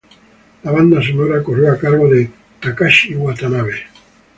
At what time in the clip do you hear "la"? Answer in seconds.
0.63-0.71